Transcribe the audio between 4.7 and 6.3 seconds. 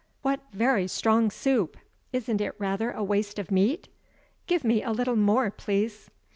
a little more, please."